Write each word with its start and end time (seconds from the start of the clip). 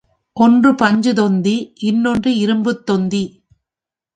ஒன்று 0.37 0.71
பஞ்சுதொந்தி, 0.71 1.53
இன்னொன்று 1.79 2.31
இரும்புத்தொந்தி. 2.31 3.23